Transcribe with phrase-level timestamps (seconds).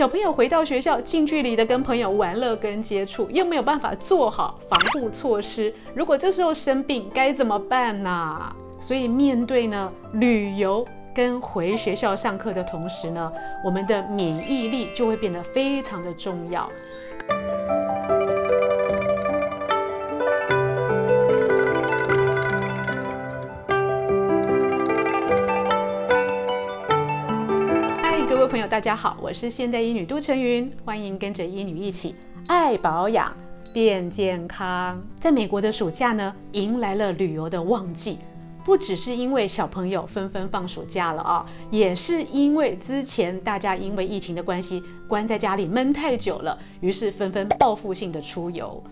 [0.00, 5.70] 小朋友回到学校，近距离的跟朋友玩乐跟接触，又没有办法做好防护措施。
[5.94, 8.50] 如果这时候生病，该怎么办呢？
[8.80, 13.30] 所以面对呢旅游跟回学校上课的同时呢，
[13.62, 16.66] 我们的免疫力就会变得非常的重要。
[28.80, 32.14] 大家好，我是现代医女杜成云，欢迎跟着医女一起
[32.46, 33.30] 爱保养
[33.74, 34.98] 变健康。
[35.20, 38.16] 在美国的暑假呢，迎来了旅游的旺季，
[38.64, 48.82] 不只是因为小朋友纷纷放暑假了啊，也是因为之前大家因为疫情的关系关在家里闷太久了，于是纷纷报复性的出游。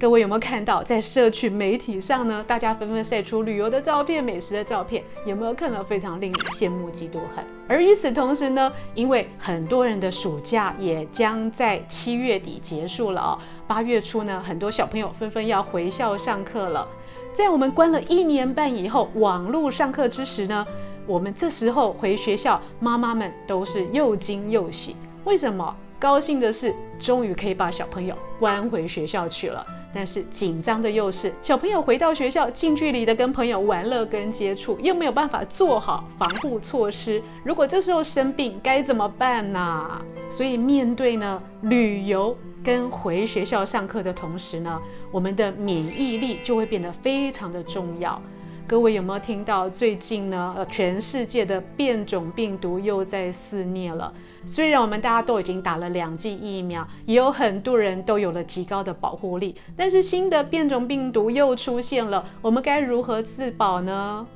[0.00, 7.44] 各位有没有看到，在社群媒体上呢，大家纷纷晒出旅游的照片、美食的照片，有没有看到非常令你羡慕、嫉妒、恨？
[7.66, 16.86] 而与此同时呢，因为很多人的暑假也将在七月底结束了哦，八月初呢，很多小朋友纷纷要回校上课了。
[17.32, 20.64] 在我们关了一年半以后，网络上课之时呢，
[21.08, 24.94] 我们这时候回学校，妈妈们都是又惊又喜。
[25.24, 25.74] 为什么？
[25.98, 29.66] 高兴的是，终于可以把小朋友关回学校去了。
[29.94, 37.22] 但是紧张的又是小朋友回到学校，近距离的跟朋友玩乐跟接触，又没有办法做好防护措施。
[37.42, 40.00] 如果这时候生病，该怎么办呢？
[40.30, 44.78] 所以面对呢旅游跟回学校上课的同时呢，
[45.10, 48.20] 我们的免疫力就会变得非常的重要。
[48.68, 50.52] 各位有没有听到最近呢？
[50.54, 54.12] 呃，全世界的变种病毒又在肆虐了。
[54.44, 64.26] 虽然我们大家都已经打了两剂疫苗，也有很多人都有了极高的保护力，但是新的变种病毒又出现了，我们该如何自保呢？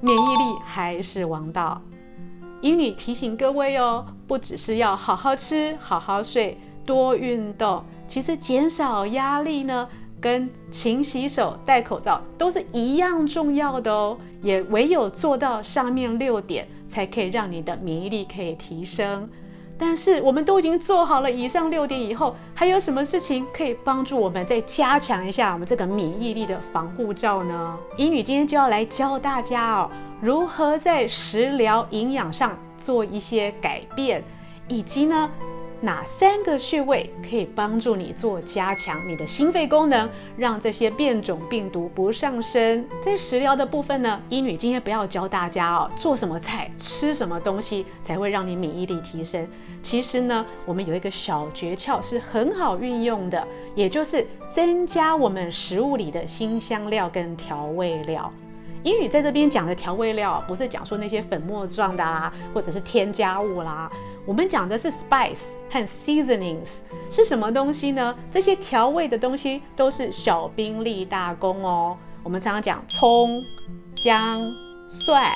[0.00, 1.78] 免疫力还是王道。
[2.62, 9.86] 英女提醒各位哦，不只是要好好吃、好好睡、多运动，其实减少压力呢。
[10.24, 19.28] 跟勤洗手、戴口罩都是一样重要的哦，也唯有做到上面六点，才可以让你的免疫力可以提升。
[19.76, 27.78] 但是我们都已经做好了以上六点以后，还有什么事情可以帮助我们再加强一下我们这个免疫力的防护罩呢？
[27.98, 29.90] 英语今天就要来教大家哦，
[30.22, 34.24] 如何在食疗营养上做一些改变，
[34.68, 35.28] 以及呢，
[35.84, 42.86] 哪三个穴位可以帮助你做加强你的心肺功能，让这些变种病毒不上升？
[43.04, 49.46] 在食疗的部分呢，医女今天不要教大家哦，做什么菜、吃什么东西才会让你免疫力提升。
[49.82, 58.32] 其实呢，我们有一个小诀窍是很好运用的，也就是增加我们食物里的辛香料跟调味料。
[58.84, 63.90] 英语在这边讲的调味料，不是讲说那些粉末状的啊，或者是添加物啦。
[64.26, 66.80] 我们讲的是 spice 和 seasonings
[67.10, 68.14] 是什么东西呢？
[68.30, 71.96] 这些调味的东西都是小兵立大功哦。
[72.22, 73.42] 我们常常讲葱、
[73.94, 74.54] 姜、
[74.86, 75.32] 蒜、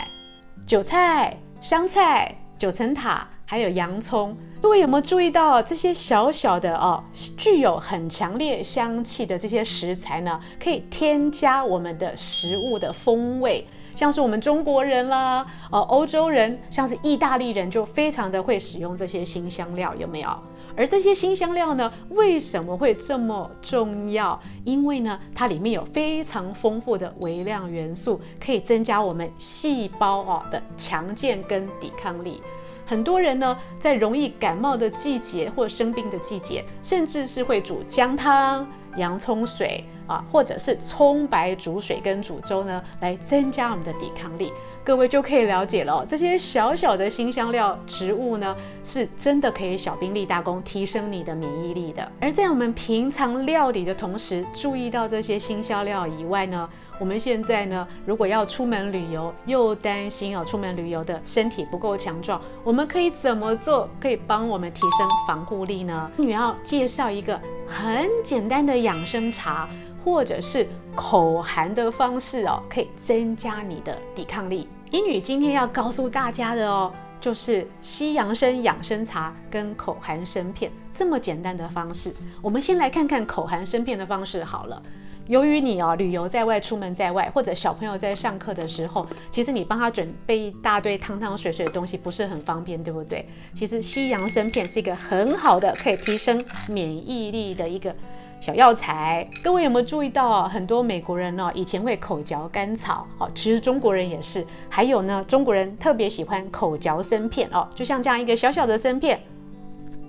[0.67, 4.39] 韭菜、香菜、九层塔，还有洋葱。
[4.61, 7.01] 各位有没有注意到这些小小的哦，
[7.37, 10.41] 具有很强烈香气的这些食材呢？
[10.61, 13.65] 可以添加我们的食物的风味，
[13.95, 20.29] 像是我们中国人啦，呃，欧洲人，像是意大利人就非常的会使用这些新香料，有没有？
[20.77, 24.39] 而这些新香料呢，为什么会这么重要？
[24.65, 32.43] 因为呢，它里面有非常丰富的微量元素，可以增加我们细胞哦的强健跟抵抗力。
[32.89, 38.67] 很多人呢，在容易感冒的季节或生病的季节，甚至是会煮姜汤、
[38.97, 44.51] 洋葱水啊，或者是葱白煮水跟煮粥呢，来增加我们的抵抗力。
[44.83, 52.11] 各位就可以了解了，这些小小的辛香料植物呢，是真的可以小兵立大功，提升你的免疫力的。
[52.19, 56.67] 而在我们平常料理的同时，注意到这些辛香料以外呢，
[56.99, 66.11] 我们现在呢，如果要出门旅游，又担心哦，出门旅游的身体不够强壮，我们可以怎么做，可以帮我们提升防护力呢？
[66.17, 69.69] 你要介绍一个很简单的养生茶，
[70.05, 70.67] 或者是
[70.97, 74.69] 口含的方式哦，可以增加你的抵抗力。
[74.91, 82.13] 英女今天要告诉大家的哦，就是西洋参养生茶跟口含参片这么简单的方式。
[82.43, 84.83] 我们先来看看口含参片的方式好了。
[85.29, 93.29] 由于你哦，旅游在外，出门在外，或者小朋友在上课的时候，其实你帮他准备一大堆汤汤水水的东西不是很方便，对不对？
[93.55, 97.95] 其实西洋参片是一个很好的可以提升免疫力的一个
[98.41, 99.29] 小药材。
[99.45, 104.47] 各位有没有注意到哦，很多美国人哦，以前会口嚼甘草，哦，其实中国人也是。
[104.71, 109.21] 还有呢，中国人特别喜欢口嚼参片哦，就像这样一个小小的参片。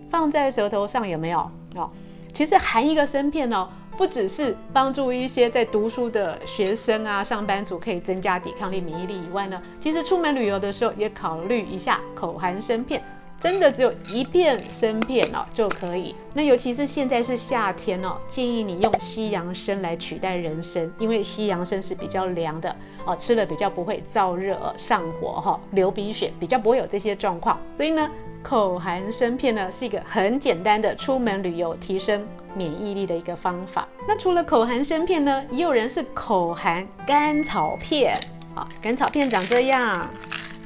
[0.10, 1.40] 放在舌头上有没有？
[1.76, 1.90] 哦，
[2.34, 3.68] 其实含一个生片哦，
[4.00, 13.04] 不只是帮助一些在读书的学生啊、上班族可以增加抵抗力、免疫力以外呢，其实出门旅游的时候也考虑一下口含生片。
[13.40, 16.14] 真的只有一片生片哦就可以。
[16.34, 22.76] 那尤其是现在是夏天哦，建议你用西洋参来取代人参，因为西洋参是比较凉的
[23.06, 27.58] 哦，吃了比较不会燥热、上火哈、流鼻血，比较不会有这些状况。
[27.78, 28.10] 所以呢，
[28.44, 33.88] 口含生片呢是一个很简单的出门旅游提升免疫力的一个方法。
[34.08, 38.16] 那除了口含生片呢，也有人是口含甘草片
[38.54, 40.10] 啊，甘草片长这样。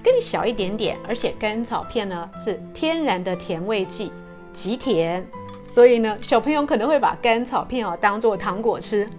[0.04, 4.12] 更小一点点，而且甘草片呢是天然的甜味剂，
[4.52, 5.26] 极甜，
[5.64, 9.10] 所以呢小朋友可能会把甘草片哦当做糖果吃，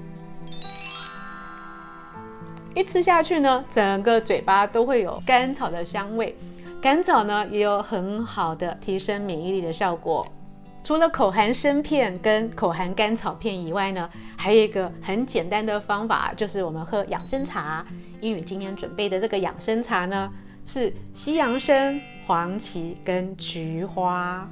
[2.74, 6.36] 一吃下去呢，整个嘴巴都会有甘草的香味。
[6.82, 10.26] 甘草呢也有很好的提升免疫力的效果。
[10.82, 17.82] 除了口含生片跟口含甘草片以外呢，还有一个很简单的方法，就是我们喝养生茶。
[18.20, 20.30] 英语今天准备的这个养生茶呢。
[20.66, 24.48] 是西洋参、黄芪跟菊花。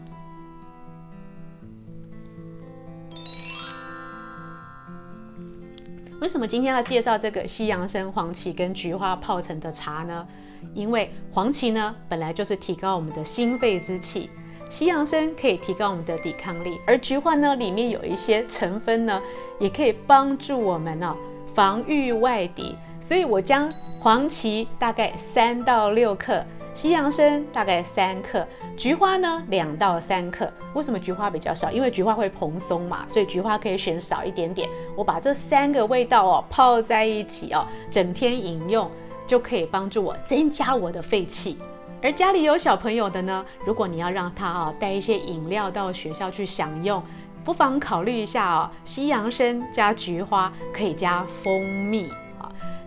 [6.21, 10.27] 为什么今天要介绍这个西洋参、黄芪跟菊花泡成的茶呢？
[10.75, 14.31] 因为黄芪呢本来就是提高我们的心肺之气，
[14.71, 19.21] 西洋参可以提高我们的抵抗力，而菊花呢里面有一些成分呢，
[19.59, 21.17] 也可以帮助我们呢、哦、
[21.55, 22.77] 防御外敌。
[23.01, 23.69] 所以我将
[24.03, 26.45] 黄芪大概三到六克，
[26.75, 28.45] 西洋参大概三克，
[28.77, 30.53] 菊花呢两到三克。
[30.75, 31.71] 为什么菊花比较少？
[31.71, 34.69] 因为菊花会蓬松嘛，所以菊花可以选少一点点。
[34.97, 38.91] 我把这三个味道哦泡在一起哦，整天饮用
[39.25, 41.57] 就可以帮助我增加我的肺气。
[42.03, 47.01] 而家里有小朋友的呢，如果你要让他啊带一些饮料到学校去享用，
[47.45, 52.11] 不妨考虑一下哦，西洋参加菊花可以加蜂蜜。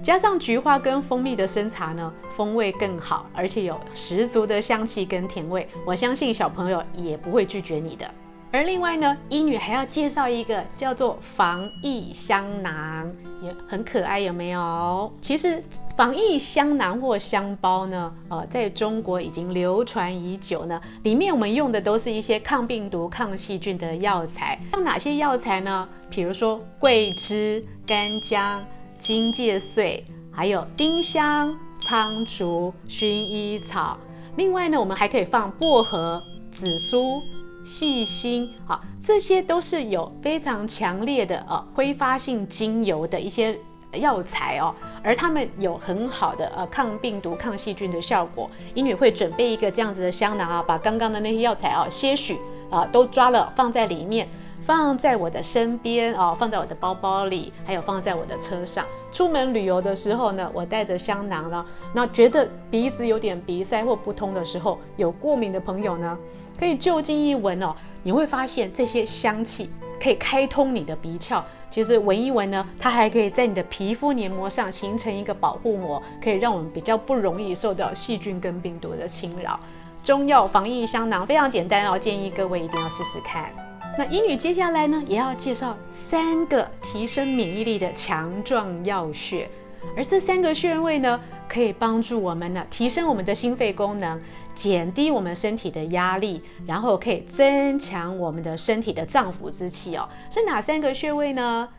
[0.03, 8.09] 加上菊花跟蜂蜜的生茶呢，风味更好，而且有十足的香气跟甜味，我相信小朋友也不会拒绝你的。
[8.51, 13.12] 而另外呢，英女还要介绍一个叫做防疫香囊，
[13.42, 15.12] 也很可爱，有没有？
[15.19, 15.62] 其实
[15.97, 20.80] 防疫香囊或香包呢，呃，在中国已经流传已久呢。
[21.03, 24.57] 里面我们用的都是一些抗病毒、抗细菌的药材。
[24.74, 25.89] 用哪些药材呢？
[26.09, 28.63] 比如说桂枝、干姜。
[29.06, 33.96] 荆芥碎，还有丁香、苍竹、薰衣草。
[34.36, 36.19] 另外呢，我们还可以放薄荷、
[36.52, 37.22] 紫苏、
[37.63, 43.56] 细辛，好，这些都是有非常强烈的呃挥发性精油的一些
[43.94, 44.74] 药材哦，
[45.04, 48.50] 而它们有很好的呃抗病毒、抗细菌的效果。
[48.74, 52.40] 医女会准备一个这样子的香囊啊，把刚刚的那些药材啊些许
[52.72, 54.28] 啊都抓了放在里面。
[54.65, 58.83] 放在我的身边哦，放在我的包包里，还有放在我的车上。
[59.12, 61.63] 出门旅游的时候呢，我带着香囊了。
[61.94, 66.17] 那觉得鼻子有点鼻塞或不通的时候，有过敏的朋友呢，
[66.59, 69.69] 可以就近一闻哦，你会发现这些香气
[70.01, 71.44] 可以开通你的鼻窍。
[71.69, 79.59] 其实闻一闻呢，它还可以在你的皮肤黏膜上形成一个保护膜，可以让我们比较不容易受到细菌跟病毒的侵扰。
[80.03, 83.64] 中药防疫香囊非常简单哦，建议各位一定要试试看。
[83.97, 89.49] 那英语接下来呢，也要介绍三个提升免疫力的强壮药穴，
[89.95, 94.19] 而这三个穴位呢，可以帮助我们呢提升我们的心肺功能，
[94.54, 100.09] 减低我们身体的压力，然后可以增强我们的身体的脏腑之气哦。
[100.30, 101.69] 是哪三个穴位呢？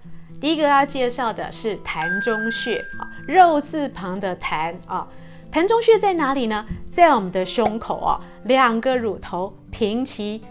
[0.41, 5.07] 第一个要介绍的是膻中穴啊，肉字旁的膻啊，
[5.53, 6.65] 膻中穴在哪里呢？
[6.91, 10.43] 在我们的胸口啊，两个乳头平齐。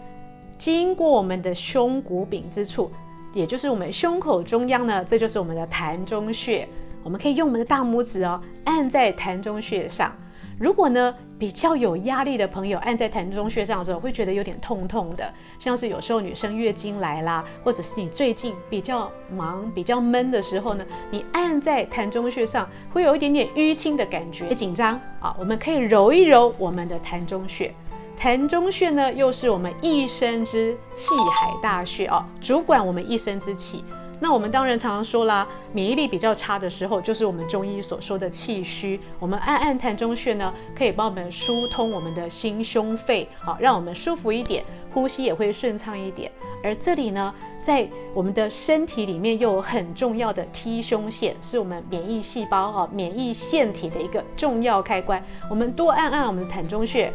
[0.58, 2.90] 经过我们的胸骨柄之处，
[3.32, 6.68] 也就是我们胸口中央呢，这就是我们的膻中穴。
[7.02, 10.12] 我们可以用我们的大拇指哦，按在膻中穴上。
[10.58, 25.36] 如果呢比较有压力的朋友，按在膻中穴上的时候，会觉得有点痛痛的，像是有时候女生月经来啦，或者是你最近比较忙、比较闷的时候呢，你按在膻中穴上，会有一点点淤青的感觉，紧张啊。
[25.38, 27.72] 我们可以揉一揉我们的膻中穴。
[28.18, 33.84] 膻中穴呢，又是我们一身之气海大穴哦，主管我们一身之气。
[34.18, 38.98] 那我们当然常常说啦，免疫力比较差的时候，就是我们中医所说的气虚。
[39.18, 46.32] 我们按按膻中穴呢，可以帮我们疏通我们的心胸肺，好，让我们舒服一点，呼吸也会顺畅一点。
[46.64, 55.22] 而这里呢，在我们的身体里面又有很重要的 T 胸腺，是我们免疫细胞哈、免疫腺体的一个重要开关。
[55.50, 57.12] 我们多按按我们的膻中穴。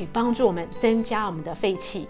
[0.00, 2.08] 可以帮助我们增加我们的肺气。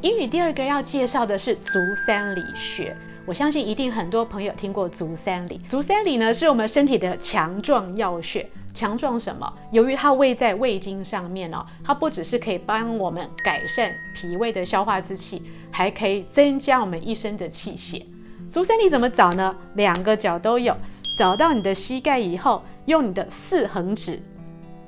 [0.00, 5.60] 英语第二个要介绍的是足三里穴，我相信一定很多朋友听过足三里。
[5.68, 9.52] 足三里呢是我们身体的强壮要穴，强壮什么？
[9.72, 18.02] 由于它位在胃经上面哦，它不只是可以帮我们改善脾胃的消化之气，还可以增加我们一身的气血。
[18.50, 19.54] 足三里怎么找呢？
[19.74, 20.74] 两个脚都有，
[21.14, 24.18] 找到你的膝盖以后，用你的四横指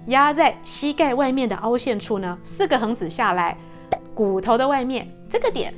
[0.07, 3.57] 压在膝盖外面的凹陷处呢，四个横指下来。
[4.15, 5.73] 骨头的外面这个点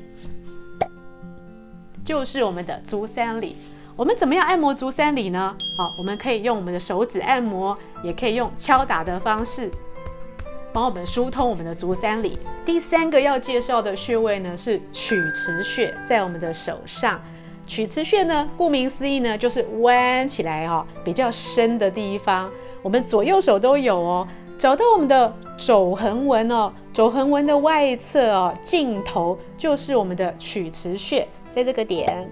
[2.05, 3.57] 就是我们的足三里。
[3.95, 5.55] 我们怎么样按摩足三里呢？
[5.77, 9.71] 好，我们可以用我们的手指按摩，也可以用敲打的方式
[10.73, 12.39] 帮我们疏通我们的足三里。
[12.65, 17.21] 第三个要介绍的穴位呢是曲池穴，在我们的手上。
[17.67, 22.51] 曲池穴呢，顾名思义呢，就是弯起来哦，比较深的地方。
[22.83, 24.27] 我们左右手都有哦。
[24.59, 32.29] 找到我们的肘横纹哦，肘横纹的外侧哦，尽头就是我们的曲池穴，在这个点。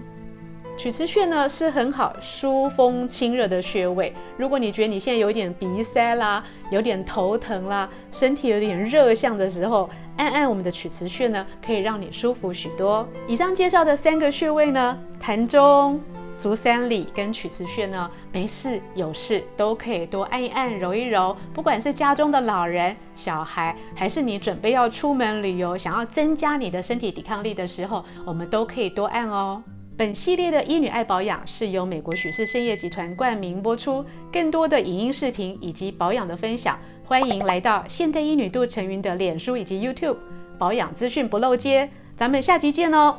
[0.81, 4.11] 曲池穴呢是很好疏风清热的穴位。
[4.35, 13.07] 如果你觉得你现在有点鼻塞啦，有点头疼啦，身体有点热象的时候，按按我们的曲池穴呢，可以让你舒服许多。
[13.27, 16.01] 以上介绍的三个穴位呢，膻中。
[16.35, 21.37] 足三里跟曲池穴呢，没事有事都可以多按一按、揉一揉。
[21.53, 29.61] 不管是家中的老人、小孩，还是你准备要出门旅游，想要增加你的身体抵抗力的时候，我们都可以多按哦。
[29.97, 34.03] 本系列的医女爱保养是由美国许氏参业集团冠名播出。
[34.31, 40.17] 更多的影音视频以及保养的分享，欢迎来到现代医女杜成云的脸书以及 YouTube，
[40.57, 41.89] 保养资讯不漏接。
[42.15, 43.17] 咱们下集见哦。